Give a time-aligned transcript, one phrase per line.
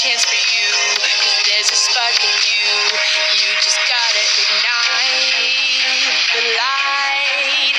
[0.00, 0.72] chance for you.
[0.96, 2.72] Cause there's a spark in you.
[3.36, 7.76] You just gotta ignite the light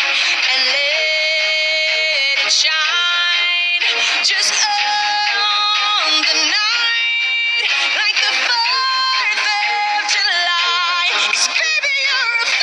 [0.54, 3.82] and let it shine.
[4.22, 7.66] Just on the night,
[7.98, 11.10] like the 4th of July.
[11.26, 12.54] Cause baby, you're a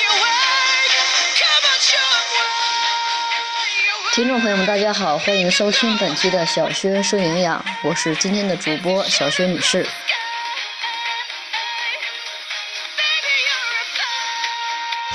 [0.00, 0.88] firework.
[1.36, 4.16] Come on, show 'em what you're worth.
[4.16, 9.86] 听众朋友们，大家好，欢迎收听本期的小薛说营养，我是今天的主播小薛女士。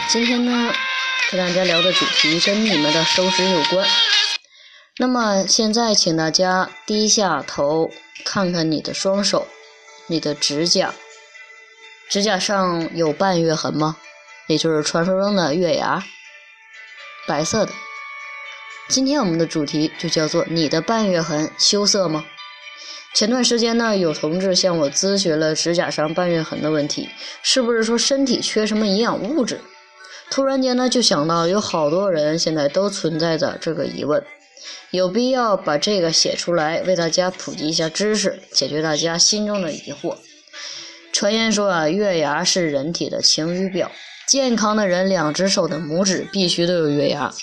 [0.08, 0.74] 今天呢，
[1.30, 3.86] 跟大家聊的主题跟你们的手指有关。
[5.00, 7.92] 那么现在，请大家低下头，
[8.24, 9.50] 看看你的双手，
[10.08, 10.94] 你的指甲，
[12.10, 13.98] 指甲上有半月痕吗？
[14.48, 16.02] 也就是传说中的月牙，
[17.28, 17.74] 白色的。
[18.88, 22.24] 今天我们的主题就叫做“你的半月痕羞涩吗？”
[23.14, 27.10] 前段时间呢，有同志向我咨询了指甲上半月痕的问题，
[27.44, 29.60] 是不是说身体缺什么营养物质？
[30.30, 34.24] 突然间呢，就想到有好多人现在都存在着这个疑问，
[34.92, 40.16] 有必要把这个写出来，为大家普及一下知识，解决大家心中的疑惑。
[41.12, 43.92] 传言说啊，月牙是人体的晴雨表，
[44.26, 47.34] 健康的人两只手的拇指必须都有月牙。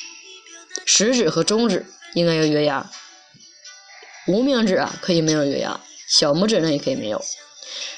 [0.86, 2.90] 食指和中指应该有月牙，
[4.28, 7.20] 无名指啊可以没有月牙，小拇指呢也可以没有。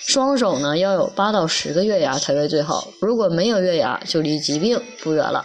[0.06, 5.44] 双手呢要有八到十个月牙才为最好，如果没有月牙，就离疾病不远了。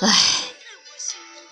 [0.00, 0.12] 唉，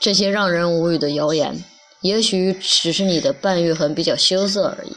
[0.00, 1.64] 这些让人无语的谣言，
[2.00, 4.92] 也许只是你的半月痕比较羞涩而已。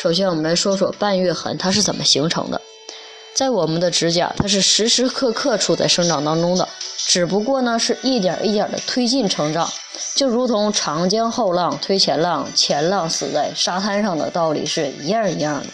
[0.00, 2.60] 首先，我们来说说半月痕它是怎么形成的。
[3.34, 6.68] 在我们的指甲，它是时时刻刻处在生长当中的，
[7.08, 9.68] 只不过呢是一点一点的推进成长，
[10.14, 15.66] 就如同长江后浪推前浪，前浪死在沙滩上的道理是一样一样的。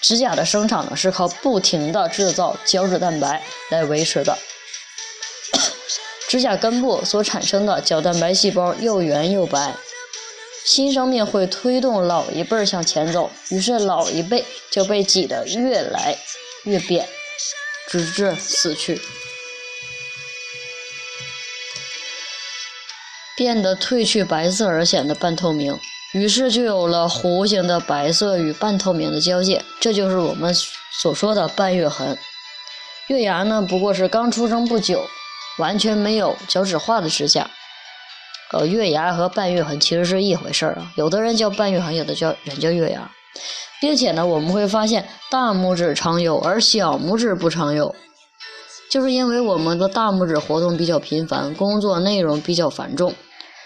[0.00, 4.38] 指甲的生长呢是靠不停的制造胶质蛋白来维持的。
[6.28, 9.74] 指甲根部所产生的角蛋白细胞又圆又白，
[10.64, 16.16] 新生命会推动老一辈向前走，于是老一辈就被挤得越来
[16.64, 17.08] 越变，
[17.88, 19.00] 直至死去，
[23.36, 25.78] 变得褪去白色而显得半透明，
[26.12, 30.54] 于是就有了弧形的白色与半透明的交界，这就是我们
[31.00, 32.18] 所说的半月痕。
[33.08, 35.06] 月牙呢，不过是刚出生不久，
[35.58, 37.50] 完全没有角质化的指甲。
[38.52, 43.10] 呃，月牙和半月痕其实是一回事儿啊，有的人叫半月痕，有的叫人叫月牙。
[43.80, 47.94] 并且呢，我们会发现大拇指常有，而小拇指不常有，
[48.90, 53.14] 就是因为我们的大拇指活动比较频繁，工作内容比较繁重，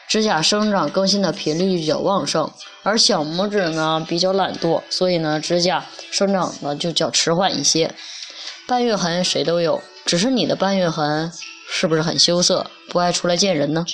[0.08, 2.50] 指甲生长更新的频率比较旺盛，
[2.82, 7.94] 而小拇指呢比较懒惰，所以呢指甲生长呢就较迟缓一些。
[8.66, 11.30] 半月痕谁都有，只是你的半月痕
[11.70, 13.84] 是不是很羞涩，不爱出来见人呢？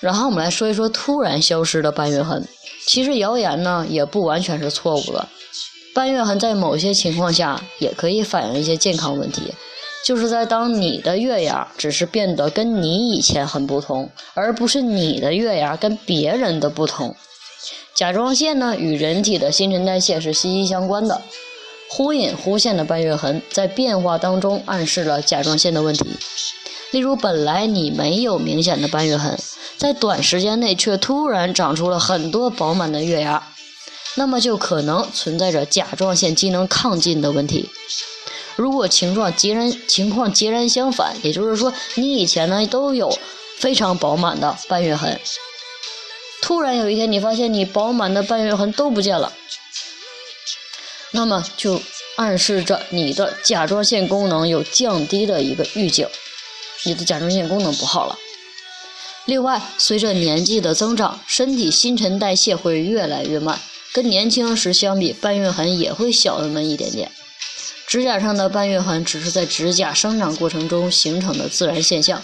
[0.00, 2.46] 然后我们来说一说突然消失的半月痕。
[2.86, 5.28] 其实谣言呢也不完全是错误的，
[5.94, 9.52] 半月痕在某些情况下也可以反映一些健康问题，
[10.04, 17.14] 就是在当你的月牙只是变得跟你以前很不同，而不是你的月牙跟别人的不同。
[17.94, 21.20] 甲状腺呢与人体的新陈代谢是息息相关的，
[21.90, 26.06] 忽隐忽现的半月痕在变化当中暗示了甲状腺的问题。
[26.90, 29.38] 例如，本来你没有明显的半月痕。
[29.76, 33.52] 在短时间内却突然长出了很多饱满的月牙，
[34.16, 37.70] 那么就可能存在着甲状腺机能亢进的问题。
[38.56, 43.16] 如果情况截然情况截然相反，也就是说你以前呢都有
[43.58, 45.20] 非常饱满的半月痕，
[46.42, 49.32] 突然有一天你发现你饱满的半月痕都不见了，
[51.12, 51.80] 那么就
[52.16, 56.08] 暗示着你的甲状腺功能有降低的一个预警，
[56.84, 58.18] 你的甲状腺功能不好了。
[59.24, 63.60] 另外，随着年纪的增长，身体新陈代谢会越来越慢，
[63.92, 67.12] 跟年轻时相比，半月痕也会小那么一点点。
[67.86, 72.22] 指甲上的半月痕只是在指甲生长过程中形成的自然现象，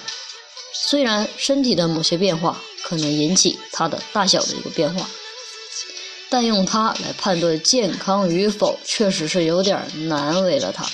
[0.72, 5.08] 虽然身体的某些变化可能引起它的大小的一个变化，
[6.28, 10.86] 但用它来判断健康与否，确实是有点难为了它。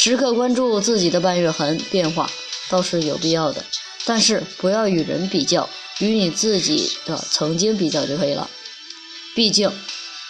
[0.00, 2.30] 时刻关注自己的半月痕变化，
[2.68, 3.64] 倒是有必要的。
[4.06, 5.68] 但是不要与人比较，
[5.98, 8.48] 与你自己的曾经比较就可以了。
[9.34, 9.68] 毕竟，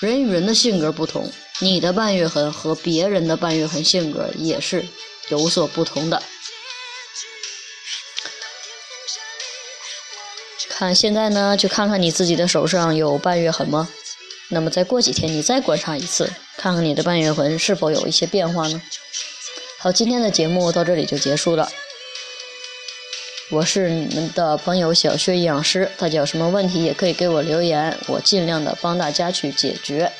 [0.00, 4.88] 人与人的性格不同，你的半月痕和别人的半月痕性格也是
[5.28, 6.22] 有所不同的。
[10.70, 13.86] 看现在呢，就看看你自己的手上有半月痕吗？
[14.48, 18.80] 那么再过几天你再观察一次，看看你的半月痕是否有一些变化呢？
[19.80, 21.68] 好，今天的节目到这里就结束了。
[23.48, 30.10] 我是你们的朋友小薛营养师，大家有什么问题也可以给我留言，我尽量的帮大家去解决。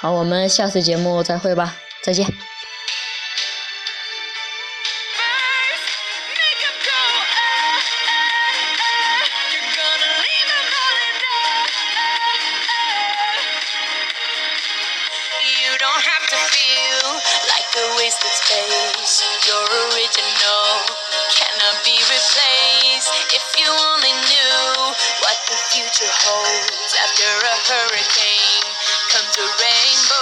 [0.00, 2.26] 好，我们下次节目再会吧，再见。
[18.00, 19.20] Wasted space.
[19.44, 20.64] You're original,
[21.28, 23.12] cannot be replaced.
[23.36, 28.68] If you only knew what the future holds after a hurricane
[29.12, 30.15] comes a rainbow.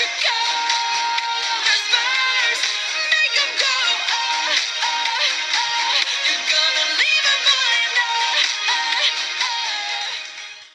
[0.00, 0.49] you go.